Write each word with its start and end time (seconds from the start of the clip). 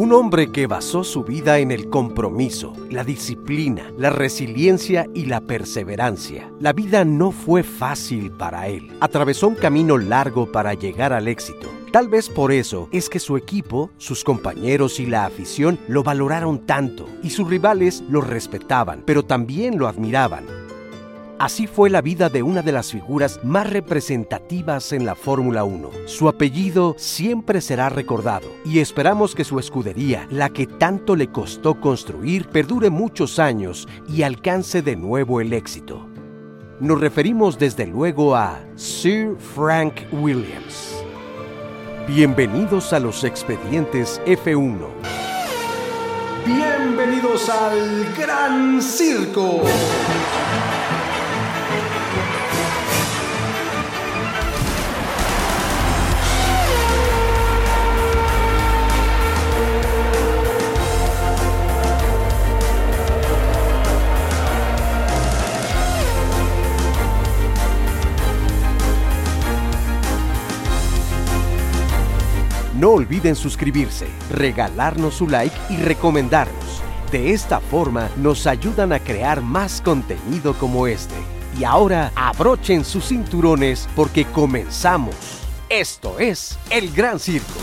Un 0.00 0.14
hombre 0.14 0.50
que 0.50 0.66
basó 0.66 1.04
su 1.04 1.24
vida 1.24 1.58
en 1.58 1.70
el 1.70 1.90
compromiso, 1.90 2.72
la 2.88 3.04
disciplina, 3.04 3.92
la 3.98 4.08
resiliencia 4.08 5.06
y 5.12 5.26
la 5.26 5.42
perseverancia. 5.42 6.50
La 6.58 6.72
vida 6.72 7.04
no 7.04 7.32
fue 7.32 7.62
fácil 7.62 8.30
para 8.30 8.66
él. 8.68 8.96
Atravesó 9.00 9.48
un 9.48 9.56
camino 9.56 9.98
largo 9.98 10.50
para 10.50 10.72
llegar 10.72 11.12
al 11.12 11.28
éxito. 11.28 11.68
Tal 11.92 12.08
vez 12.08 12.30
por 12.30 12.50
eso 12.50 12.88
es 12.92 13.10
que 13.10 13.18
su 13.18 13.36
equipo, 13.36 13.90
sus 13.98 14.24
compañeros 14.24 15.00
y 15.00 15.04
la 15.04 15.26
afición 15.26 15.78
lo 15.86 16.02
valoraron 16.02 16.64
tanto 16.64 17.06
y 17.22 17.28
sus 17.28 17.46
rivales 17.50 18.02
lo 18.08 18.22
respetaban, 18.22 19.02
pero 19.04 19.22
también 19.22 19.76
lo 19.76 19.86
admiraban. 19.86 20.59
Así 21.40 21.66
fue 21.66 21.88
la 21.88 22.02
vida 22.02 22.28
de 22.28 22.42
una 22.42 22.60
de 22.60 22.70
las 22.70 22.92
figuras 22.92 23.40
más 23.42 23.70
representativas 23.70 24.92
en 24.92 25.06
la 25.06 25.14
Fórmula 25.14 25.64
1. 25.64 25.90
Su 26.04 26.28
apellido 26.28 26.94
siempre 26.98 27.62
será 27.62 27.88
recordado 27.88 28.46
y 28.62 28.80
esperamos 28.80 29.34
que 29.34 29.44
su 29.44 29.58
escudería, 29.58 30.26
la 30.30 30.50
que 30.50 30.66
tanto 30.66 31.16
le 31.16 31.28
costó 31.28 31.80
construir, 31.80 32.46
perdure 32.48 32.90
muchos 32.90 33.38
años 33.38 33.88
y 34.06 34.20
alcance 34.20 34.82
de 34.82 34.96
nuevo 34.96 35.40
el 35.40 35.54
éxito. 35.54 36.06
Nos 36.78 37.00
referimos 37.00 37.58
desde 37.58 37.86
luego 37.86 38.36
a 38.36 38.60
Sir 38.74 39.34
Frank 39.38 39.94
Williams. 40.12 41.02
Bienvenidos 42.06 42.92
a 42.92 43.00
los 43.00 43.24
expedientes 43.24 44.20
F1. 44.26 44.88
Bienvenidos 46.44 47.48
al 47.48 48.14
Gran 48.14 48.82
Circo. 48.82 49.62
Olviden 73.10 73.34
suscribirse, 73.34 74.06
regalarnos 74.30 75.14
su 75.14 75.26
like 75.26 75.56
y 75.68 75.78
recomendarnos. 75.78 76.80
De 77.10 77.32
esta 77.32 77.58
forma 77.58 78.08
nos 78.16 78.46
ayudan 78.46 78.92
a 78.92 79.00
crear 79.00 79.40
más 79.40 79.80
contenido 79.80 80.54
como 80.54 80.86
este. 80.86 81.16
Y 81.58 81.64
ahora 81.64 82.12
abrochen 82.14 82.84
sus 82.84 83.08
cinturones 83.08 83.88
porque 83.96 84.24
comenzamos. 84.26 85.16
Esto 85.68 86.20
es 86.20 86.56
El 86.70 86.92
Gran 86.92 87.18
Circo. 87.18 87.58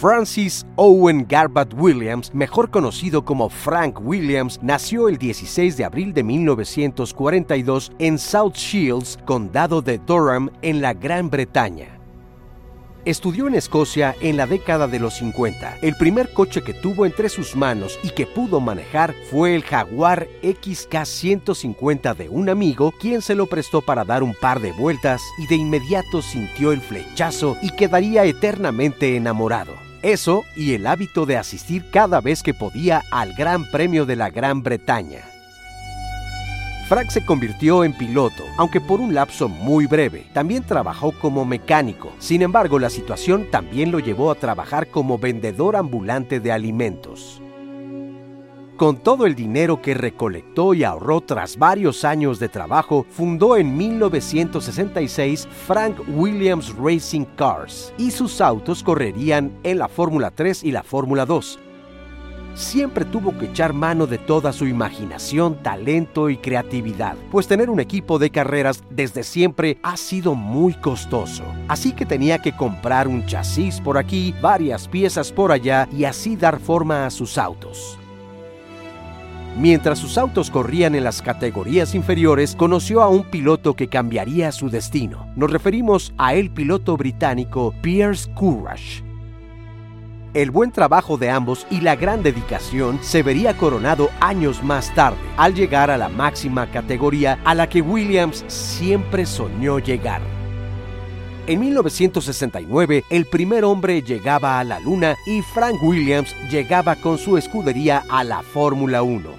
Francis 0.00 0.64
Owen 0.76 1.26
Garbutt 1.28 1.74
Williams, 1.74 2.32
mejor 2.32 2.70
conocido 2.70 3.22
como 3.22 3.50
Frank 3.50 4.00
Williams, 4.00 4.58
nació 4.62 5.10
el 5.10 5.18
16 5.18 5.76
de 5.76 5.84
abril 5.84 6.14
de 6.14 6.22
1942 6.22 7.92
en 7.98 8.18
South 8.18 8.54
Shields, 8.54 9.18
condado 9.26 9.82
de 9.82 9.98
Durham, 9.98 10.48
en 10.62 10.80
la 10.80 10.94
Gran 10.94 11.28
Bretaña. 11.28 12.00
Estudió 13.04 13.46
en 13.46 13.54
Escocia 13.54 14.16
en 14.22 14.38
la 14.38 14.46
década 14.46 14.86
de 14.86 15.00
los 15.00 15.18
50. 15.18 15.80
El 15.82 15.94
primer 15.96 16.32
coche 16.32 16.62
que 16.62 16.72
tuvo 16.72 17.04
entre 17.04 17.28
sus 17.28 17.54
manos 17.54 17.98
y 18.02 18.08
que 18.08 18.24
pudo 18.24 18.58
manejar 18.58 19.14
fue 19.30 19.54
el 19.54 19.64
Jaguar 19.64 20.28
XK150 20.42 22.16
de 22.16 22.30
un 22.30 22.48
amigo, 22.48 22.94
quien 22.98 23.20
se 23.20 23.34
lo 23.34 23.48
prestó 23.48 23.82
para 23.82 24.06
dar 24.06 24.22
un 24.22 24.32
par 24.32 24.60
de 24.60 24.72
vueltas 24.72 25.20
y 25.36 25.46
de 25.46 25.56
inmediato 25.56 26.22
sintió 26.22 26.72
el 26.72 26.80
flechazo 26.80 27.58
y 27.60 27.68
quedaría 27.68 28.24
eternamente 28.24 29.14
enamorado. 29.14 29.89
Eso 30.02 30.44
y 30.56 30.72
el 30.72 30.86
hábito 30.86 31.26
de 31.26 31.36
asistir 31.36 31.90
cada 31.90 32.20
vez 32.20 32.42
que 32.42 32.54
podía 32.54 33.02
al 33.10 33.34
Gran 33.34 33.70
Premio 33.70 34.06
de 34.06 34.16
la 34.16 34.30
Gran 34.30 34.62
Bretaña. 34.62 35.20
Frank 36.88 37.10
se 37.10 37.24
convirtió 37.24 37.84
en 37.84 37.92
piloto, 37.92 38.42
aunque 38.56 38.80
por 38.80 39.00
un 39.00 39.14
lapso 39.14 39.48
muy 39.48 39.86
breve. 39.86 40.26
También 40.32 40.64
trabajó 40.64 41.12
como 41.12 41.44
mecánico. 41.44 42.12
Sin 42.18 42.42
embargo, 42.42 42.78
la 42.78 42.90
situación 42.90 43.46
también 43.50 43.92
lo 43.92 44.00
llevó 44.00 44.30
a 44.30 44.34
trabajar 44.34 44.88
como 44.88 45.18
vendedor 45.18 45.76
ambulante 45.76 46.40
de 46.40 46.50
alimentos. 46.50 47.40
Con 48.80 48.96
todo 48.96 49.26
el 49.26 49.34
dinero 49.34 49.82
que 49.82 49.92
recolectó 49.92 50.72
y 50.72 50.84
ahorró 50.84 51.20
tras 51.20 51.58
varios 51.58 52.02
años 52.02 52.38
de 52.38 52.48
trabajo, 52.48 53.04
fundó 53.10 53.58
en 53.58 53.76
1966 53.76 55.46
Frank 55.66 56.00
Williams 56.08 56.74
Racing 56.74 57.26
Cars 57.36 57.92
y 57.98 58.10
sus 58.10 58.40
autos 58.40 58.82
correrían 58.82 59.52
en 59.64 59.78
la 59.80 59.86
Fórmula 59.86 60.30
3 60.30 60.64
y 60.64 60.70
la 60.70 60.82
Fórmula 60.82 61.26
2. 61.26 61.58
Siempre 62.54 63.04
tuvo 63.04 63.36
que 63.36 63.50
echar 63.50 63.74
mano 63.74 64.06
de 64.06 64.16
toda 64.16 64.50
su 64.50 64.66
imaginación, 64.66 65.62
talento 65.62 66.30
y 66.30 66.38
creatividad, 66.38 67.16
pues 67.30 67.46
tener 67.46 67.68
un 67.68 67.80
equipo 67.80 68.18
de 68.18 68.30
carreras 68.30 68.82
desde 68.88 69.24
siempre 69.24 69.76
ha 69.82 69.98
sido 69.98 70.34
muy 70.34 70.72
costoso. 70.72 71.44
Así 71.68 71.92
que 71.92 72.06
tenía 72.06 72.38
que 72.38 72.56
comprar 72.56 73.08
un 73.08 73.26
chasis 73.26 73.78
por 73.78 73.98
aquí, 73.98 74.34
varias 74.40 74.88
piezas 74.88 75.30
por 75.30 75.52
allá 75.52 75.86
y 75.92 76.04
así 76.04 76.34
dar 76.34 76.58
forma 76.58 77.04
a 77.04 77.10
sus 77.10 77.36
autos. 77.36 77.99
Mientras 79.56 79.98
sus 79.98 80.16
autos 80.16 80.50
corrían 80.50 80.94
en 80.94 81.04
las 81.04 81.22
categorías 81.22 81.94
inferiores, 81.94 82.54
conoció 82.54 83.02
a 83.02 83.08
un 83.08 83.24
piloto 83.24 83.74
que 83.74 83.88
cambiaría 83.88 84.52
su 84.52 84.70
destino. 84.70 85.28
Nos 85.36 85.50
referimos 85.50 86.14
a 86.18 86.34
el 86.34 86.50
piloto 86.50 86.96
británico 86.96 87.74
Pierce 87.82 88.30
Courage. 88.34 89.02
El 90.32 90.52
buen 90.52 90.70
trabajo 90.70 91.18
de 91.18 91.28
ambos 91.28 91.66
y 91.70 91.80
la 91.80 91.96
gran 91.96 92.22
dedicación 92.22 93.00
se 93.02 93.24
vería 93.24 93.56
coronado 93.56 94.10
años 94.20 94.62
más 94.62 94.94
tarde, 94.94 95.18
al 95.36 95.54
llegar 95.54 95.90
a 95.90 95.98
la 95.98 96.08
máxima 96.08 96.70
categoría 96.70 97.40
a 97.44 97.54
la 97.56 97.68
que 97.68 97.82
Williams 97.82 98.44
siempre 98.46 99.26
soñó 99.26 99.80
llegar. 99.80 100.39
En 101.50 101.58
1969, 101.58 103.02
el 103.10 103.26
primer 103.26 103.64
hombre 103.64 104.02
llegaba 104.02 104.60
a 104.60 104.62
la 104.62 104.78
Luna 104.78 105.16
y 105.26 105.42
Frank 105.42 105.82
Williams 105.82 106.32
llegaba 106.48 106.94
con 106.94 107.18
su 107.18 107.36
escudería 107.36 108.04
a 108.08 108.22
la 108.22 108.44
Fórmula 108.44 109.02
1. 109.02 109.30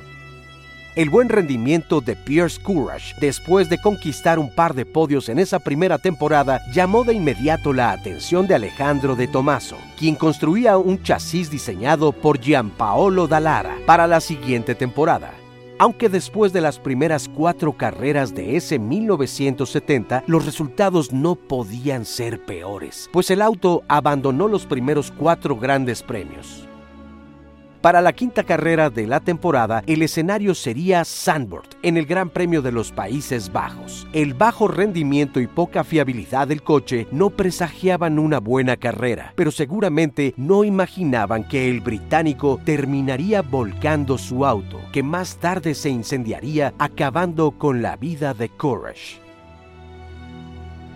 El 0.97 1.09
buen 1.09 1.29
rendimiento 1.29 2.01
de 2.01 2.17
Pierce 2.17 2.61
Courage, 2.61 3.15
después 3.21 3.69
de 3.69 3.79
conquistar 3.79 4.39
un 4.39 4.53
par 4.53 4.73
de 4.73 4.85
podios 4.85 5.29
en 5.29 5.39
esa 5.39 5.59
primera 5.59 5.99
temporada, 5.99 6.59
llamó 6.73 7.05
de 7.05 7.13
inmediato 7.13 7.71
la 7.71 7.91
atención 7.91 8.45
de 8.45 8.55
Alejandro 8.55 9.15
de 9.15 9.29
Tomaso, 9.29 9.77
quien 9.97 10.15
construía 10.15 10.77
un 10.77 11.01
chasis 11.01 11.49
diseñado 11.49 12.11
por 12.11 12.41
Gianpaolo 12.41 13.29
Dallara 13.29 13.77
para 13.85 14.05
la 14.05 14.19
siguiente 14.19 14.75
temporada. 14.75 15.40
Aunque 15.81 16.09
después 16.09 16.53
de 16.53 16.61
las 16.61 16.77
primeras 16.77 17.27
cuatro 17.27 17.75
carreras 17.75 18.35
de 18.35 18.55
ese 18.55 18.77
1970, 18.77 20.23
los 20.27 20.45
resultados 20.45 21.11
no 21.11 21.33
podían 21.33 22.05
ser 22.05 22.45
peores, 22.45 23.09
pues 23.11 23.31
el 23.31 23.41
auto 23.41 23.81
abandonó 23.87 24.47
los 24.47 24.67
primeros 24.67 25.09
cuatro 25.09 25.55
grandes 25.55 26.03
premios. 26.03 26.67
Para 27.81 28.01
la 28.01 28.13
quinta 28.13 28.43
carrera 28.43 28.91
de 28.91 29.07
la 29.07 29.21
temporada, 29.21 29.83
el 29.87 30.03
escenario 30.03 30.53
sería 30.53 31.03
Sandbord, 31.03 31.67
en 31.81 31.97
el 31.97 32.05
Gran 32.05 32.29
Premio 32.29 32.61
de 32.61 32.71
los 32.71 32.91
Países 32.91 33.51
Bajos. 33.51 34.07
El 34.13 34.35
bajo 34.35 34.67
rendimiento 34.67 35.39
y 35.39 35.47
poca 35.47 35.83
fiabilidad 35.83 36.47
del 36.47 36.61
coche 36.61 37.07
no 37.11 37.31
presagiaban 37.31 38.19
una 38.19 38.39
buena 38.39 38.77
carrera, 38.77 39.33
pero 39.35 39.49
seguramente 39.49 40.35
no 40.37 40.63
imaginaban 40.63 41.47
que 41.47 41.71
el 41.71 41.81
británico 41.81 42.59
terminaría 42.63 43.41
volcando 43.41 44.19
su 44.19 44.45
auto, 44.45 44.79
que 44.93 45.01
más 45.01 45.37
tarde 45.37 45.73
se 45.73 45.89
incendiaría 45.89 46.75
acabando 46.77 47.49
con 47.49 47.81
la 47.81 47.95
vida 47.95 48.35
de 48.35 48.49
Courage. 48.49 49.20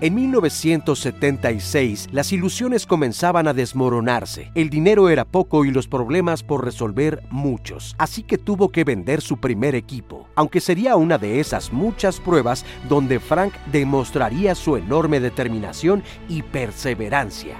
En 0.01 0.13
1976, 0.13 2.09
las 2.11 2.33
ilusiones 2.33 2.85
comenzaban 2.85 3.47
a 3.47 3.53
desmoronarse. 3.53 4.51
El 4.53 4.69
dinero 4.69 5.07
era 5.07 5.23
poco 5.23 5.63
y 5.63 5.71
los 5.71 5.87
problemas 5.87 6.43
por 6.43 6.65
resolver 6.65 7.23
muchos, 7.29 7.95
así 7.97 8.21
que 8.21 8.37
tuvo 8.37 8.73
que 8.73 8.83
vender 8.83 9.21
su 9.21 9.37
primer 9.37 9.73
equipo, 9.73 10.27
aunque 10.35 10.59
sería 10.59 10.97
una 10.97 11.17
de 11.17 11.39
esas 11.39 11.71
muchas 11.71 12.19
pruebas 12.19 12.65
donde 12.89 13.21
Frank 13.21 13.53
demostraría 13.71 14.53
su 14.53 14.75
enorme 14.75 15.21
determinación 15.21 16.03
y 16.27 16.41
perseverancia. 16.41 17.55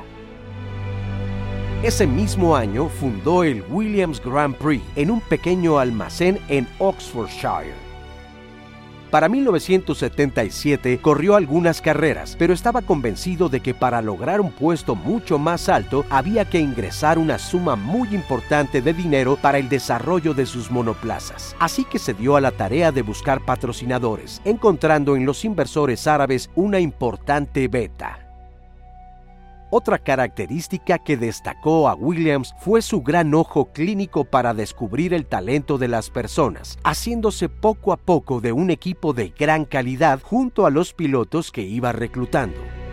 Ese 1.84 2.06
mismo 2.06 2.58
año 2.58 2.90
fundó 2.90 3.46
el 3.46 3.64
Williams 3.70 4.22
Grand 4.22 4.56
Prix 4.56 4.84
en 4.98 5.10
un 5.10 5.22
pequeño 5.22 5.80
almacén 5.80 6.40
en 6.50 6.68
Oxfordshire. 6.80 7.85
Para 9.16 9.30
1977 9.30 11.00
corrió 11.02 11.38
algunas 11.38 11.80
carreras, 11.80 12.36
pero 12.38 12.54
estaba 12.54 12.82
convencido 12.82 13.48
de 13.48 13.62
que 13.62 13.74
para 13.74 14.02
lograr 14.02 14.42
un 14.42 14.52
puesto 14.52 14.94
mucho 14.94 15.40
más 15.40 15.70
alto 15.70 16.04
había 16.10 16.44
que 16.44 16.60
ingresar 16.60 17.18
una 17.18 17.40
suma 17.40 17.78
muy 17.78 18.14
importante 18.14 18.82
de 18.82 18.94
dinero 18.94 19.38
para 19.42 19.58
el 19.58 19.70
desarrollo 19.70 20.34
de 20.34 20.46
sus 20.46 20.70
monoplazas. 20.70 21.56
Así 21.60 21.86
que 21.86 21.98
se 21.98 22.14
dio 22.14 22.36
a 22.36 22.42
la 22.42 22.52
tarea 22.52 22.92
de 22.92 23.04
buscar 23.04 23.40
patrocinadores, 23.46 24.42
encontrando 24.44 25.16
en 25.16 25.26
los 25.26 25.46
inversores 25.46 26.08
árabes 26.08 26.50
una 26.54 26.82
importante 26.82 27.70
beta. 27.70 28.25
Otra 29.78 30.00
característica 30.00 31.00
que 31.00 31.18
destacó 31.18 31.90
a 31.90 31.96
Williams 31.96 32.56
fue 32.62 32.82
su 32.82 33.02
gran 33.02 33.34
ojo 33.34 33.74
clínico 33.74 34.24
para 34.24 34.54
descubrir 34.54 35.14
el 35.14 35.26
talento 35.26 35.78
de 35.78 35.90
las 35.90 36.10
personas, 36.10 36.80
haciéndose 36.86 37.50
poco 37.50 37.92
a 37.92 37.98
poco 37.98 38.40
de 38.40 38.54
un 38.54 38.72
equipo 38.72 39.12
de 39.12 39.34
gran 39.38 39.66
calidad 39.66 40.22
junto 40.22 40.66
a 40.66 40.70
los 40.70 40.94
pilotos 40.94 41.52
que 41.52 41.64
iba 41.64 41.92
reclutando. 41.92 42.85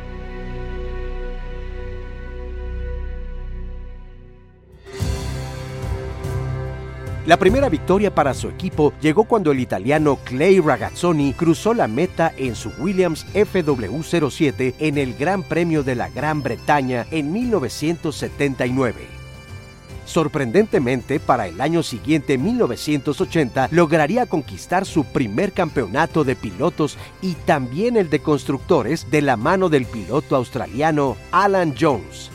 La 7.24 7.36
primera 7.36 7.68
victoria 7.68 8.12
para 8.12 8.34
su 8.34 8.48
equipo 8.48 8.92
llegó 9.00 9.22
cuando 9.24 9.52
el 9.52 9.60
italiano 9.60 10.18
Clay 10.24 10.58
Ragazzoni 10.58 11.34
cruzó 11.34 11.72
la 11.72 11.86
meta 11.86 12.32
en 12.36 12.56
su 12.56 12.72
Williams 12.78 13.24
FW07 13.32 14.74
en 14.80 14.98
el 14.98 15.14
Gran 15.14 15.44
Premio 15.44 15.84
de 15.84 15.94
la 15.94 16.08
Gran 16.08 16.42
Bretaña 16.42 17.06
en 17.12 17.32
1979. 17.32 19.06
Sorprendentemente, 20.04 21.20
para 21.20 21.46
el 21.46 21.60
año 21.60 21.84
siguiente, 21.84 22.38
1980, 22.38 23.68
lograría 23.70 24.26
conquistar 24.26 24.84
su 24.84 25.04
primer 25.04 25.52
campeonato 25.52 26.24
de 26.24 26.34
pilotos 26.34 26.98
y 27.22 27.34
también 27.34 27.96
el 27.96 28.10
de 28.10 28.18
constructores 28.18 29.08
de 29.12 29.22
la 29.22 29.36
mano 29.36 29.68
del 29.68 29.86
piloto 29.86 30.34
australiano 30.34 31.16
Alan 31.30 31.72
Jones. 31.80 32.31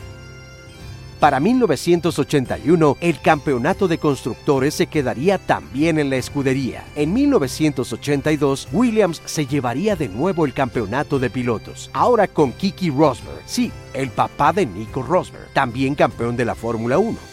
Para 1.20 1.40
1981, 1.40 2.96
el 3.00 3.20
campeonato 3.20 3.88
de 3.88 3.98
constructores 3.98 4.74
se 4.74 4.86
quedaría 4.86 5.38
también 5.38 5.98
en 5.98 6.10
la 6.10 6.16
escudería. 6.16 6.84
En 6.94 7.12
1982, 7.12 8.68
Williams 8.70 9.20
se 9.24 9.44
llevaría 9.44 9.96
de 9.96 10.08
nuevo 10.08 10.46
el 10.46 10.54
campeonato 10.54 11.18
de 11.18 11.28
pilotos, 11.28 11.90
ahora 11.92 12.28
con 12.28 12.52
Kiki 12.52 12.90
Rosberg, 12.90 13.42
sí, 13.46 13.72
el 13.94 14.10
papá 14.10 14.52
de 14.52 14.66
Nico 14.66 15.02
Rosberg, 15.02 15.52
también 15.52 15.96
campeón 15.96 16.36
de 16.36 16.44
la 16.44 16.54
Fórmula 16.54 16.98
1. 16.98 17.27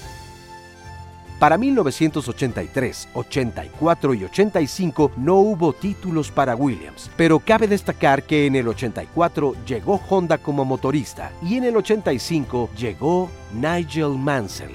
Para 1.39 1.57
1983, 1.57 3.09
84 3.13 4.13
y 4.13 4.23
85 4.23 5.11
no 5.17 5.35
hubo 5.35 5.73
títulos 5.73 6.31
para 6.31 6.55
Williams, 6.55 7.11
pero 7.17 7.39
cabe 7.39 7.67
destacar 7.67 8.23
que 8.23 8.45
en 8.45 8.55
el 8.55 8.69
84 8.69 9.53
llegó 9.65 9.99
Honda 10.09 10.37
como 10.37 10.63
motorista 10.63 11.33
y 11.41 11.57
en 11.57 11.65
el 11.65 11.75
85 11.75 12.69
llegó 12.77 13.29
Nigel 13.53 14.17
Mansell. 14.17 14.71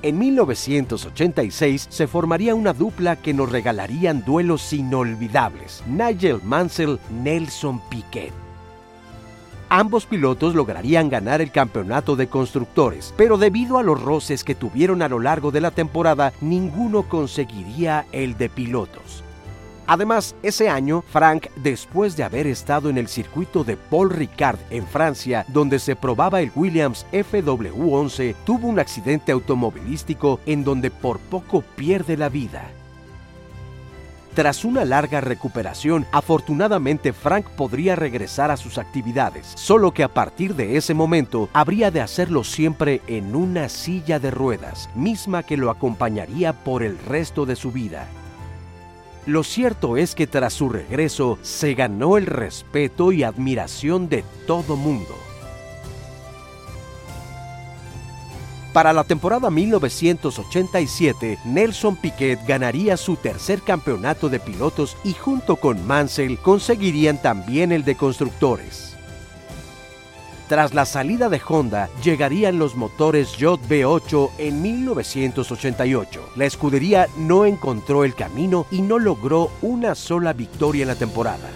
En 0.00 0.16
1986 0.16 1.88
se 1.90 2.06
formaría 2.06 2.54
una 2.54 2.72
dupla 2.72 3.16
que 3.16 3.34
nos 3.34 3.50
regalarían 3.50 4.24
duelos 4.24 4.72
inolvidables, 4.72 5.82
Nigel 5.88 6.40
Mansell-Nelson 6.44 7.80
Piquet. 7.90 8.47
Ambos 9.70 10.06
pilotos 10.06 10.54
lograrían 10.54 11.10
ganar 11.10 11.42
el 11.42 11.50
campeonato 11.50 12.16
de 12.16 12.28
constructores, 12.28 13.12
pero 13.18 13.36
debido 13.36 13.76
a 13.76 13.82
los 13.82 14.00
roces 14.00 14.42
que 14.42 14.54
tuvieron 14.54 15.02
a 15.02 15.08
lo 15.08 15.20
largo 15.20 15.50
de 15.50 15.60
la 15.60 15.70
temporada, 15.70 16.32
ninguno 16.40 17.02
conseguiría 17.02 18.06
el 18.12 18.38
de 18.38 18.48
pilotos. 18.48 19.22
Además, 19.86 20.34
ese 20.42 20.70
año, 20.70 21.02
Frank, 21.10 21.46
después 21.56 22.16
de 22.16 22.22
haber 22.22 22.46
estado 22.46 22.88
en 22.88 22.96
el 22.96 23.08
circuito 23.08 23.62
de 23.62 23.76
Paul 23.76 24.10
Ricard 24.10 24.58
en 24.70 24.86
Francia, 24.86 25.44
donde 25.48 25.78
se 25.78 25.96
probaba 25.96 26.40
el 26.40 26.50
Williams 26.54 27.06
FW11, 27.12 28.34
tuvo 28.44 28.68
un 28.68 28.78
accidente 28.78 29.32
automovilístico 29.32 30.40
en 30.46 30.64
donde 30.64 30.90
por 30.90 31.18
poco 31.18 31.62
pierde 31.62 32.16
la 32.16 32.28
vida. 32.30 32.70
Tras 34.38 34.64
una 34.64 34.84
larga 34.84 35.20
recuperación, 35.20 36.06
afortunadamente 36.12 37.12
Frank 37.12 37.44
podría 37.56 37.96
regresar 37.96 38.52
a 38.52 38.56
sus 38.56 38.78
actividades, 38.78 39.50
solo 39.56 39.90
que 39.90 40.04
a 40.04 40.14
partir 40.14 40.54
de 40.54 40.76
ese 40.76 40.94
momento 40.94 41.48
habría 41.52 41.90
de 41.90 42.00
hacerlo 42.00 42.44
siempre 42.44 43.02
en 43.08 43.34
una 43.34 43.68
silla 43.68 44.20
de 44.20 44.30
ruedas, 44.30 44.90
misma 44.94 45.42
que 45.42 45.56
lo 45.56 45.70
acompañaría 45.70 46.52
por 46.52 46.84
el 46.84 47.00
resto 47.00 47.46
de 47.46 47.56
su 47.56 47.72
vida. 47.72 48.06
Lo 49.26 49.42
cierto 49.42 49.96
es 49.96 50.14
que 50.14 50.28
tras 50.28 50.52
su 50.52 50.68
regreso 50.68 51.40
se 51.42 51.74
ganó 51.74 52.16
el 52.16 52.26
respeto 52.26 53.10
y 53.10 53.24
admiración 53.24 54.08
de 54.08 54.22
todo 54.46 54.76
mundo. 54.76 55.16
Para 58.72 58.92
la 58.92 59.04
temporada 59.04 59.50
1987, 59.50 61.38
Nelson 61.46 61.96
Piquet 61.96 62.38
ganaría 62.46 62.96
su 62.96 63.16
tercer 63.16 63.62
campeonato 63.62 64.28
de 64.28 64.40
pilotos 64.40 64.96
y 65.04 65.14
junto 65.14 65.56
con 65.56 65.86
Mansell 65.86 66.38
conseguirían 66.38 67.20
también 67.20 67.72
el 67.72 67.84
de 67.84 67.96
constructores. 67.96 68.94
Tras 70.48 70.72
la 70.72 70.86
salida 70.86 71.28
de 71.28 71.40
Honda, 71.46 71.90
llegarían 72.02 72.58
los 72.58 72.74
motores 72.74 73.36
JB8 73.38 74.30
en 74.38 74.62
1988. 74.62 76.30
La 76.36 76.46
escudería 76.46 77.06
no 77.18 77.44
encontró 77.44 78.02
el 78.04 78.14
camino 78.14 78.66
y 78.70 78.80
no 78.80 78.98
logró 78.98 79.50
una 79.60 79.94
sola 79.94 80.32
victoria 80.32 80.82
en 80.82 80.88
la 80.88 80.94
temporada. 80.94 81.50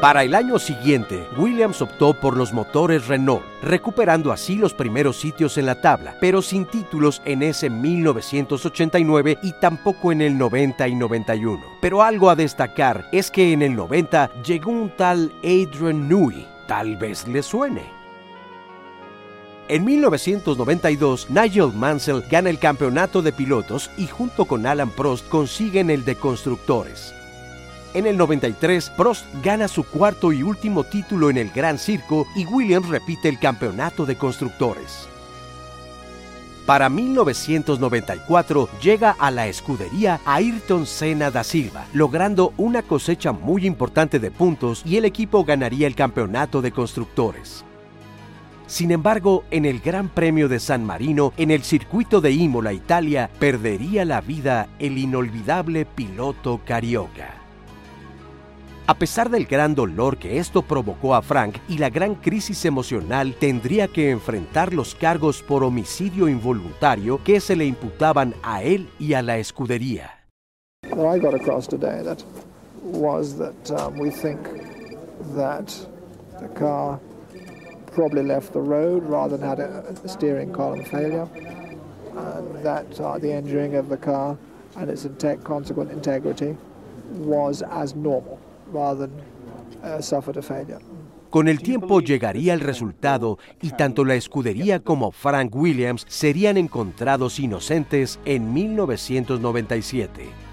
Para 0.00 0.24
el 0.24 0.34
año 0.34 0.58
siguiente, 0.58 1.28
Williams 1.36 1.82
optó 1.82 2.14
por 2.14 2.34
los 2.34 2.54
motores 2.54 3.06
Renault, 3.06 3.42
recuperando 3.62 4.32
así 4.32 4.56
los 4.56 4.72
primeros 4.72 5.20
sitios 5.20 5.58
en 5.58 5.66
la 5.66 5.82
tabla, 5.82 6.16
pero 6.22 6.40
sin 6.40 6.64
títulos 6.64 7.20
en 7.26 7.42
ese 7.42 7.68
1989 7.68 9.40
y 9.42 9.52
tampoco 9.52 10.10
en 10.10 10.22
el 10.22 10.38
90 10.38 10.88
y 10.88 10.94
91. 10.94 11.62
Pero 11.82 12.02
algo 12.02 12.30
a 12.30 12.34
destacar 12.34 13.08
es 13.12 13.30
que 13.30 13.52
en 13.52 13.60
el 13.60 13.76
90 13.76 14.30
llegó 14.42 14.70
un 14.70 14.88
tal 14.96 15.32
Adrian 15.40 16.08
Newey, 16.08 16.48
tal 16.66 16.96
vez 16.96 17.28
le 17.28 17.42
suene. 17.42 17.82
En 19.68 19.84
1992, 19.84 21.28
Nigel 21.28 21.74
Mansell 21.74 22.24
gana 22.30 22.48
el 22.48 22.58
campeonato 22.58 23.20
de 23.20 23.32
pilotos 23.32 23.90
y 23.98 24.06
junto 24.06 24.46
con 24.46 24.64
Alan 24.64 24.90
Prost 24.90 25.28
consiguen 25.28 25.90
el 25.90 26.06
de 26.06 26.16
constructores. 26.16 27.14
En 27.92 28.06
el 28.06 28.16
93, 28.16 28.90
Prost 28.90 29.26
gana 29.42 29.66
su 29.66 29.82
cuarto 29.82 30.32
y 30.32 30.44
último 30.44 30.84
título 30.84 31.28
en 31.28 31.36
el 31.36 31.50
Gran 31.50 31.76
Circo 31.76 32.24
y 32.36 32.46
Williams 32.46 32.88
repite 32.88 33.28
el 33.28 33.40
campeonato 33.40 34.06
de 34.06 34.16
constructores. 34.16 35.08
Para 36.66 36.88
1994 36.88 38.68
llega 38.80 39.16
a 39.18 39.32
la 39.32 39.48
escudería 39.48 40.20
Ayrton 40.24 40.86
Senna 40.86 41.32
da 41.32 41.42
Silva, 41.42 41.86
logrando 41.92 42.52
una 42.58 42.82
cosecha 42.82 43.32
muy 43.32 43.66
importante 43.66 44.20
de 44.20 44.30
puntos 44.30 44.82
y 44.84 44.96
el 44.96 45.04
equipo 45.04 45.44
ganaría 45.44 45.88
el 45.88 45.96
campeonato 45.96 46.62
de 46.62 46.70
constructores. 46.70 47.64
Sin 48.68 48.92
embargo, 48.92 49.42
en 49.50 49.64
el 49.64 49.80
Gran 49.80 50.08
Premio 50.10 50.48
de 50.48 50.60
San 50.60 50.84
Marino, 50.84 51.32
en 51.36 51.50
el 51.50 51.64
circuito 51.64 52.20
de 52.20 52.30
Imola, 52.30 52.72
Italia, 52.72 53.30
perdería 53.40 54.04
la 54.04 54.20
vida 54.20 54.68
el 54.78 54.96
inolvidable 54.96 55.86
piloto 55.86 56.60
carioca. 56.64 57.39
A 58.90 58.94
pesar 58.94 59.30
del 59.30 59.46
gran 59.46 59.76
dolor 59.76 60.16
que 60.16 60.38
esto 60.38 60.62
provocó 60.62 61.14
a 61.14 61.22
Frank 61.22 61.58
y 61.68 61.78
la 61.78 61.90
gran 61.90 62.16
crisis 62.16 62.64
emocional, 62.64 63.36
tendría 63.38 63.86
que 63.86 64.10
enfrentar 64.10 64.74
los 64.74 64.96
cargos 64.96 65.44
por 65.44 65.62
homicidio 65.62 66.28
involuntario 66.28 67.22
que 67.22 67.38
se 67.38 67.54
le 67.54 67.66
imputaban 67.66 68.34
a 68.42 68.64
él 68.64 68.88
y 68.98 69.14
a 69.14 69.22
la 69.22 69.38
escudería. 69.38 70.10
What 70.88 71.14
I 71.14 71.20
got 71.20 71.34
across 71.34 71.68
today 71.68 72.02
was 72.82 73.38
that 73.38 73.70
um, 73.70 73.96
we 73.96 74.10
think 74.10 74.40
that 75.36 75.68
the 76.40 76.48
car 76.58 76.98
probably 77.94 78.24
left 78.24 78.52
the 78.52 78.60
road 78.60 79.04
rather 79.08 79.36
than 79.36 79.48
had 79.48 79.60
a, 79.60 80.08
steering 80.08 80.50
column 80.50 80.82
failure, 80.82 81.28
and 82.16 82.64
that 82.64 83.00
uh, 83.00 83.20
the 83.20 83.32
engineering 83.32 83.76
of 83.76 83.88
the 83.88 83.96
car 83.96 84.36
and 84.74 84.90
its 84.90 85.06
consequent 85.44 85.92
integrity 85.92 86.56
was 87.12 87.62
as 87.70 87.94
normal. 87.94 88.40
Con 91.30 91.46
el 91.46 91.60
tiempo 91.60 92.00
llegaría 92.00 92.54
el 92.54 92.60
resultado 92.60 93.38
y 93.62 93.70
tanto 93.70 94.04
la 94.04 94.16
escudería 94.16 94.80
como 94.80 95.12
Frank 95.12 95.54
Williams 95.54 96.04
serían 96.08 96.56
encontrados 96.56 97.38
inocentes 97.38 98.18
en 98.24 98.52
1997. 98.52 100.50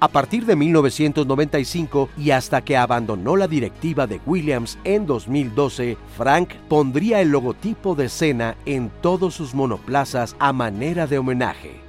A 0.00 0.08
partir 0.08 0.46
de 0.46 0.54
1995 0.54 2.08
y 2.16 2.30
hasta 2.30 2.62
que 2.62 2.76
abandonó 2.76 3.36
la 3.36 3.48
directiva 3.48 4.06
de 4.06 4.20
Williams 4.24 4.78
en 4.84 5.06
2012, 5.06 5.96
Frank 6.16 6.54
pondría 6.68 7.20
el 7.20 7.30
logotipo 7.30 7.96
de 7.96 8.08
Senna 8.08 8.56
en 8.64 8.90
todos 9.02 9.34
sus 9.34 9.54
monoplazas 9.54 10.36
a 10.38 10.52
manera 10.52 11.08
de 11.08 11.18
homenaje. 11.18 11.87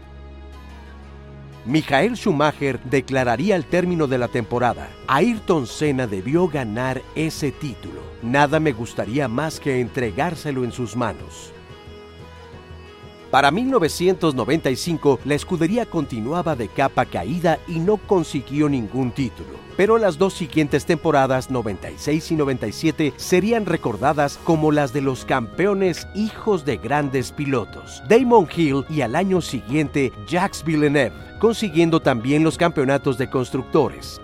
Michael 1.69 2.17
Schumacher 2.17 2.79
declararía 2.85 3.53
al 3.53 3.63
término 3.63 4.07
de 4.07 4.17
la 4.17 4.27
temporada, 4.27 4.89
Ayrton 5.05 5.67
Senna 5.67 6.07
debió 6.07 6.47
ganar 6.47 7.03
ese 7.13 7.51
título. 7.51 8.01
Nada 8.23 8.59
me 8.59 8.71
gustaría 8.71 9.27
más 9.27 9.59
que 9.59 9.79
entregárselo 9.79 10.63
en 10.63 10.71
sus 10.71 10.95
manos. 10.95 11.53
Para 13.29 13.51
1995, 13.51 15.19
la 15.23 15.35
escudería 15.35 15.85
continuaba 15.85 16.55
de 16.55 16.67
capa 16.69 17.05
caída 17.05 17.59
y 17.67 17.77
no 17.77 17.97
consiguió 17.97 18.67
ningún 18.67 19.11
título. 19.11 19.59
Pero 19.77 19.99
las 19.99 20.17
dos 20.17 20.33
siguientes 20.33 20.85
temporadas, 20.85 21.51
96 21.51 22.31
y 22.31 22.35
97, 22.35 23.13
serían 23.17 23.67
recordadas 23.67 24.39
como 24.43 24.71
las 24.71 24.91
de 24.91 25.01
los 25.01 25.23
campeones 25.23 26.07
hijos 26.15 26.65
de 26.65 26.77
grandes 26.77 27.31
pilotos, 27.31 28.01
Damon 28.09 28.47
Hill 28.53 28.83
y 28.89 29.01
al 29.01 29.15
año 29.15 29.39
siguiente 29.41 30.11
Jacques 30.27 30.63
Villeneuve, 30.63 31.28
consiguiendo 31.39 32.01
también 32.01 32.43
los 32.43 32.57
campeonatos 32.57 33.17
de 33.17 33.29
constructores. 33.29 34.21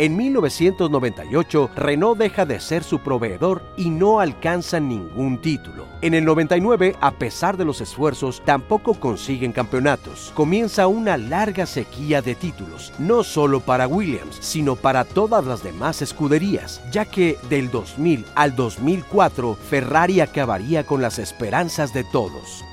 En 0.00 0.16
1998, 0.16 1.70
Renault 1.76 2.18
deja 2.18 2.46
de 2.46 2.58
ser 2.58 2.84
su 2.84 3.00
proveedor 3.00 3.62
y 3.76 3.90
no 3.90 4.20
alcanza 4.20 4.80
ningún 4.80 5.38
título. 5.42 5.84
En 6.00 6.14
el 6.14 6.24
99, 6.24 6.96
a 7.02 7.10
pesar 7.10 7.58
de 7.58 7.66
los 7.66 7.82
esfuerzos, 7.82 8.40
tampoco 8.46 8.94
consiguen 8.94 9.52
campeonatos. 9.52 10.32
Comienza 10.34 10.86
una 10.86 11.18
larga 11.18 11.66
sequía 11.66 12.22
de 12.22 12.34
títulos, 12.34 12.94
no 12.98 13.22
solo 13.22 13.60
para 13.60 13.86
Williams, 13.86 14.38
sino 14.40 14.74
para 14.74 15.04
todas 15.04 15.44
las 15.44 15.62
demás 15.62 16.00
escuderías, 16.00 16.80
ya 16.90 17.04
que 17.04 17.36
del 17.50 17.70
2000 17.70 18.24
al 18.34 18.56
2004 18.56 19.54
Ferrari 19.54 20.22
acabaría 20.22 20.84
con 20.86 21.02
las 21.02 21.18
esperanzas 21.18 21.92
de 21.92 22.04
todos. 22.04 22.64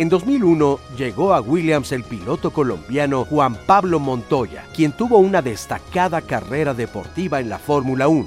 En 0.00 0.08
2001 0.08 0.80
llegó 0.96 1.34
a 1.34 1.42
Williams 1.42 1.92
el 1.92 2.04
piloto 2.04 2.54
colombiano 2.54 3.26
Juan 3.26 3.54
Pablo 3.66 4.00
Montoya, 4.00 4.64
quien 4.74 4.92
tuvo 4.92 5.18
una 5.18 5.42
destacada 5.42 6.22
carrera 6.22 6.72
deportiva 6.72 7.38
en 7.38 7.50
la 7.50 7.58
Fórmula 7.58 8.08
1. 8.08 8.26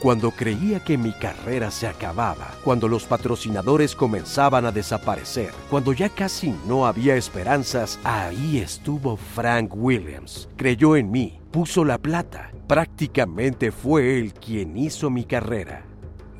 Cuando 0.00 0.32
creía 0.32 0.80
que 0.80 0.98
mi 0.98 1.12
carrera 1.12 1.70
se 1.70 1.86
acababa, 1.86 2.50
cuando 2.64 2.88
los 2.88 3.04
patrocinadores 3.04 3.94
comenzaban 3.94 4.66
a 4.66 4.72
desaparecer, 4.72 5.52
cuando 5.70 5.92
ya 5.92 6.08
casi 6.08 6.52
no 6.66 6.84
había 6.84 7.14
esperanzas, 7.14 8.00
ahí 8.02 8.58
estuvo 8.58 9.16
Frank 9.16 9.70
Williams. 9.76 10.48
Creyó 10.56 10.96
en 10.96 11.12
mí, 11.12 11.38
puso 11.52 11.84
la 11.84 11.98
plata. 11.98 12.50
Prácticamente 12.66 13.70
fue 13.70 14.18
él 14.18 14.34
quien 14.34 14.76
hizo 14.76 15.10
mi 15.10 15.22
carrera. 15.26 15.84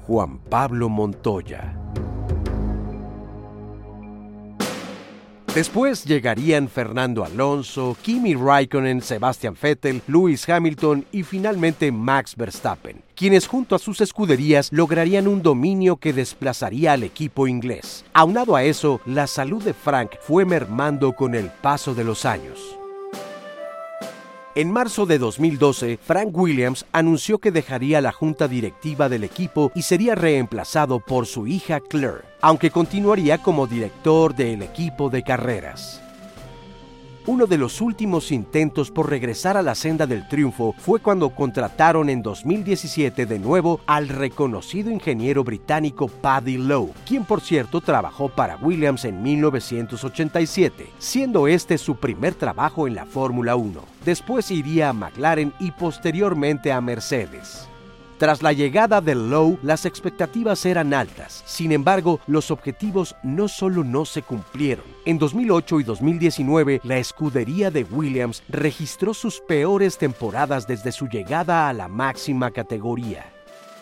Juan 0.09 0.39
Pablo 0.39 0.89
Montoya. 0.89 1.79
Después 5.55 6.07
llegarían 6.07 6.67
Fernando 6.67 7.27
Alonso, 7.27 7.95
Kimi 8.01 8.35
Raikkonen, 8.35 9.03
Sebastian 9.03 9.55
Vettel, 9.61 10.01
Lewis 10.07 10.49
Hamilton 10.49 11.05
y 11.13 11.25
finalmente 11.25 11.93
Max 11.93 12.35
Verstappen, 12.35 13.03
quienes 13.15 13.47
junto 13.47 13.77
a 13.77 13.79
sus 13.79 14.01
escuderías 14.01 14.73
lograrían 14.73 15.29
un 15.29 15.43
dominio 15.43 15.97
que 15.97 16.15
desplazaría 16.15 16.95
al 16.95 17.03
equipo 17.03 17.47
inglés. 17.47 18.03
Aunado 18.15 18.57
a 18.57 18.65
eso, 18.65 19.03
la 19.05 19.27
salud 19.27 19.63
de 19.63 19.75
Frank 19.75 20.13
fue 20.23 20.47
mermando 20.47 21.13
con 21.13 21.35
el 21.35 21.51
paso 21.51 21.95
de 21.95 22.05
los 22.05 22.25
años. 22.25 22.79
En 24.55 24.71
marzo 24.71 25.07
de 25.07 25.17
2012, 25.17 25.99
Frank 26.03 26.37
Williams 26.37 26.85
anunció 26.93 27.39
que 27.39 27.51
dejaría 27.51 28.03
la 28.03 28.13
junta 28.13 28.49
directiva 28.49 29.09
del 29.09 29.25
equipo 29.25 29.73
y 29.75 29.81
sería 29.81 30.15
reemplazado 30.15 31.01
por 31.01 31.25
su 31.25 31.47
hija 31.47 31.81
Claire, 31.81 32.21
aunque 32.43 32.71
continuaría 32.71 33.39
como 33.39 33.67
director 33.67 34.35
del 34.35 34.61
equipo 34.61 35.09
de 35.09 35.23
carreras. 35.23 36.03
Uno 37.25 37.47
de 37.47 37.57
los 37.57 37.81
últimos 37.81 38.33
intentos 38.33 38.91
por 38.91 39.09
regresar 39.09 39.57
a 39.57 39.63
la 39.63 39.77
senda 39.77 40.09
del 40.09 40.27
triunfo 40.27 40.75
fue 40.77 40.99
cuando 40.99 41.31
contrataron 41.31 42.11
en 42.11 42.21
2017 42.21 43.27
de 43.27 43.39
nuevo 43.39 43.81
al 43.87 44.09
reconocido 44.09 44.91
ingeniero 44.91 45.45
británico 45.45 46.09
Paddy 46.09 46.59
Lowe, 46.59 46.91
quien 47.07 47.25
por 47.25 47.41
cierto 47.41 47.81
trabajó 47.81 48.29
para 48.29 48.57
Williams 48.57 49.05
en 49.05 49.23
1987, 49.23 50.89
siendo 50.99 51.47
este 51.47 51.79
su 51.79 51.95
primer 51.95 52.35
trabajo 52.35 52.89
en 52.89 52.97
la 52.97 53.07
Fórmula 53.07 53.55
1. 53.55 53.81
Después 54.05 54.51
iría 54.51 54.89
a 54.89 54.93
McLaren 54.93 55.53
y 55.61 55.71
posteriormente 55.71 56.73
a 56.73 56.81
Mercedes. 56.81 57.69
Tras 58.23 58.41
la 58.41 58.53
llegada 58.53 59.01
del 59.01 59.31
Low, 59.31 59.59
las 59.65 59.85
expectativas 59.85 60.65
eran 60.65 60.95
altas. 60.95 61.43
Sin 61.45 61.73
embargo, 61.73 62.21
los 62.29 62.53
objetivos 62.53 63.17
no 63.25 63.49
solo 63.49 63.83
no 63.83 64.05
se 64.05 64.23
cumplieron. 64.23 64.85
En 65.05 65.19
2008 65.19 65.81
y 65.81 65.83
2019, 65.83 66.81
la 66.85 66.99
escudería 66.99 67.73
de 67.73 67.83
Williams 67.83 68.45
registró 68.49 69.13
sus 69.13 69.41
peores 69.41 69.99
temporadas 69.99 70.69
desde 70.69 70.93
su 70.93 71.09
llegada 71.09 71.69
a 71.69 71.73
la 71.73 71.89
máxima 71.89 72.53
categoría. 72.53 73.25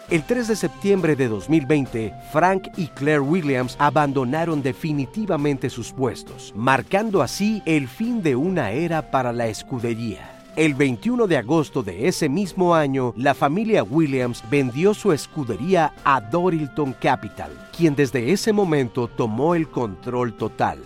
El 0.09 0.23
3 0.23 0.49
de 0.49 0.57
septiembre 0.57 1.17
de 1.17 1.29
2020, 1.29 2.15
Frank 2.33 2.69
y 2.79 2.87
Claire 2.87 3.21
Williams 3.21 3.77
abandonaron 3.79 4.63
definitivamente 4.63 5.69
sus 5.69 5.93
puestos, 5.93 6.55
marcando 6.57 7.21
así 7.21 7.63
el 7.67 7.89
fin 7.89 8.23
de 8.23 8.37
una 8.37 8.71
era 8.71 9.11
para 9.11 9.35
la 9.35 9.49
escudería. 9.49 10.40
El 10.57 10.75
21 10.75 11.29
de 11.29 11.37
agosto 11.37 11.83
de 11.85 12.09
ese 12.09 12.29
mismo 12.29 12.75
año, 12.75 13.15
la 13.17 13.35
familia 13.35 13.85
Williams 13.85 14.43
vendió 14.51 14.95
su 14.95 15.13
escudería 15.13 15.95
a 16.05 16.21
Dorilton 16.21 16.93
Capital, 16.95 17.53
quien 17.77 17.95
desde 17.95 18.33
ese 18.33 18.53
momento 18.53 19.07
tomó 19.07 19.55
el 19.55 19.69
control 19.69 20.35
total. 20.35 20.81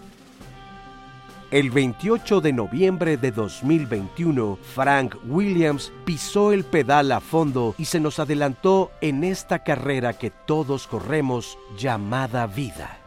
El 1.51 1.71
28 1.71 2.43
de 2.43 2.53
noviembre 2.53 3.17
de 3.17 3.31
2021, 3.31 4.59
Frank 4.75 5.17
Williams 5.27 5.93
pisó 6.05 6.53
el 6.53 6.65
pedal 6.65 7.11
a 7.13 7.21
fondo 7.21 7.75
y 7.79 7.87
se 7.87 8.01
nos 8.01 8.19
adelantó 8.19 8.91
en 9.01 9.25
esta 9.25 9.61
carrera 9.61 10.13
que 10.13 10.31
todos 10.31 10.87
corremos 10.87 11.57
llamada 11.79 12.47
vida. 12.47 13.04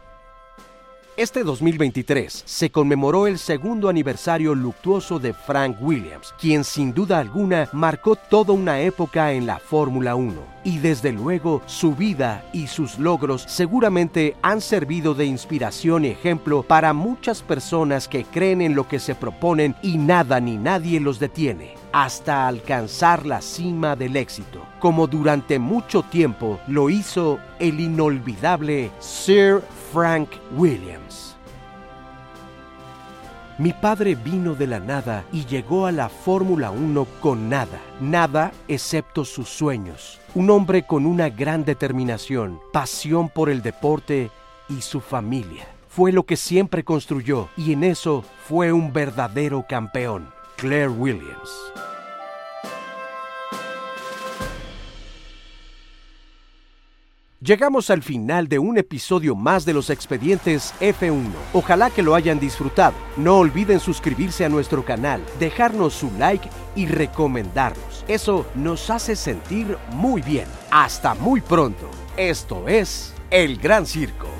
Este 1.18 1.42
2023 1.42 2.44
se 2.46 2.70
conmemoró 2.70 3.26
el 3.26 3.40
segundo 3.40 3.88
aniversario 3.88 4.54
luctuoso 4.54 5.18
de 5.18 5.32
Frank 5.32 5.76
Williams, 5.80 6.32
quien 6.40 6.62
sin 6.62 6.94
duda 6.94 7.18
alguna 7.18 7.68
marcó 7.72 8.14
toda 8.14 8.52
una 8.52 8.82
época 8.82 9.32
en 9.32 9.44
la 9.44 9.58
Fórmula 9.58 10.14
1. 10.14 10.40
Y 10.62 10.78
desde 10.78 11.10
luego 11.10 11.60
su 11.66 11.96
vida 11.96 12.48
y 12.52 12.68
sus 12.68 13.00
logros 13.00 13.42
seguramente 13.48 14.36
han 14.42 14.60
servido 14.60 15.12
de 15.12 15.24
inspiración 15.24 16.04
y 16.04 16.10
ejemplo 16.10 16.62
para 16.62 16.92
muchas 16.92 17.42
personas 17.42 18.06
que 18.06 18.22
creen 18.22 18.60
en 18.60 18.76
lo 18.76 18.86
que 18.86 19.00
se 19.00 19.16
proponen 19.16 19.74
y 19.82 19.98
nada 19.98 20.38
ni 20.38 20.56
nadie 20.56 21.00
los 21.00 21.18
detiene 21.18 21.74
hasta 21.92 22.46
alcanzar 22.46 23.26
la 23.26 23.40
cima 23.40 23.96
del 23.96 24.16
éxito, 24.16 24.62
como 24.78 25.08
durante 25.08 25.58
mucho 25.58 26.02
tiempo 26.02 26.60
lo 26.68 26.90
hizo 26.90 27.40
el 27.58 27.80
inolvidable 27.80 28.92
Sir 29.00 29.62
Frank 29.92 30.28
Williams. 30.56 31.34
Mi 33.58 33.72
padre 33.72 34.14
vino 34.14 34.54
de 34.54 34.66
la 34.66 34.78
nada 34.78 35.24
y 35.32 35.46
llegó 35.46 35.86
a 35.86 35.92
la 35.92 36.08
Fórmula 36.08 36.70
1 36.70 37.06
con 37.20 37.48
nada, 37.48 37.80
nada 38.00 38.52
excepto 38.68 39.24
sus 39.24 39.48
sueños. 39.48 40.20
Un 40.34 40.50
hombre 40.50 40.86
con 40.86 41.06
una 41.06 41.28
gran 41.30 41.64
determinación, 41.64 42.60
pasión 42.72 43.28
por 43.30 43.48
el 43.48 43.62
deporte 43.62 44.30
y 44.68 44.82
su 44.82 45.00
familia. 45.00 45.66
Fue 45.88 46.12
lo 46.12 46.24
que 46.24 46.36
siempre 46.36 46.84
construyó 46.84 47.48
y 47.56 47.72
en 47.72 47.82
eso 47.82 48.22
fue 48.46 48.72
un 48.72 48.92
verdadero 48.92 49.64
campeón. 49.68 50.28
Claire 50.56 50.88
Williams. 50.88 51.87
Llegamos 57.40 57.88
al 57.90 58.02
final 58.02 58.48
de 58.48 58.58
un 58.58 58.78
episodio 58.78 59.36
más 59.36 59.64
de 59.64 59.72
los 59.72 59.90
expedientes 59.90 60.74
F1. 60.80 61.30
Ojalá 61.52 61.88
que 61.88 62.02
lo 62.02 62.16
hayan 62.16 62.40
disfrutado. 62.40 62.96
No 63.16 63.38
olviden 63.38 63.78
suscribirse 63.78 64.44
a 64.44 64.48
nuestro 64.48 64.84
canal, 64.84 65.22
dejarnos 65.38 65.94
su 65.94 66.10
like 66.18 66.48
y 66.74 66.86
recomendarnos. 66.86 68.04
Eso 68.08 68.44
nos 68.56 68.90
hace 68.90 69.14
sentir 69.14 69.78
muy 69.92 70.20
bien. 70.20 70.48
Hasta 70.72 71.14
muy 71.14 71.40
pronto. 71.40 71.88
Esto 72.16 72.66
es 72.66 73.14
El 73.30 73.58
Gran 73.58 73.86
Circo. 73.86 74.37